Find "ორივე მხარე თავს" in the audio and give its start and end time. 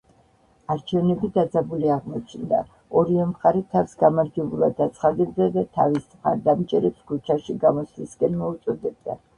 3.01-3.93